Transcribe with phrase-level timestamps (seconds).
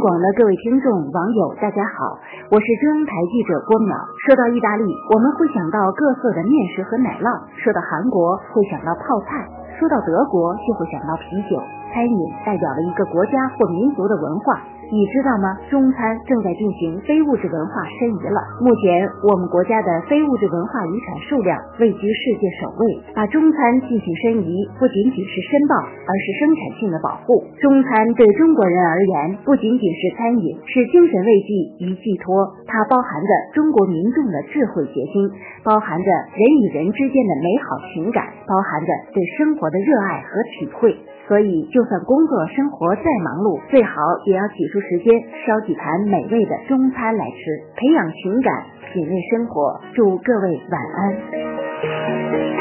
[0.00, 2.18] 广的各位听众、网友，大家好，
[2.50, 3.92] 我是中央台记者郭淼。
[4.26, 7.28] 说到意大利，我们会想到各色的面食和奶酪；
[7.60, 9.44] 说到韩国，会想到泡菜；
[9.76, 11.60] 说到德国，就会想到啤酒。
[11.92, 14.58] 餐饮代表了一个国家或民族的文化。
[14.94, 15.50] 你知道吗？
[15.66, 18.38] 中餐正在进行非物质文化申遗了。
[18.62, 23.02] 目前，我们国家的非物质文化遗产数量位居世界首位。
[23.10, 23.58] 把中餐
[23.90, 27.42] 进行申遗，不仅仅是申报，而是生产性的保护。
[27.58, 31.50] 中餐对中国人而言，不仅仅是餐饮，是精神慰藉
[31.82, 32.46] 与寄托。
[32.74, 35.30] 它包含着中国民众的智慧结晶，
[35.62, 40.96] 包含着人与人之间的美好情感，包含着对生活的热爱和体会。
[41.28, 43.94] 所以，就算工作生活再忙碌，最好
[44.26, 47.38] 也要挤出时间烧几盘美味的中餐来吃，
[47.76, 48.52] 培养情感，
[48.92, 49.80] 品味生活。
[49.94, 52.53] 祝各位晚安。